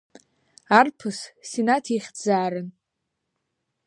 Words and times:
Арԥыс 0.77 1.19
Синаҭ 1.49 1.85
ихьӡзаарын. 1.95 2.67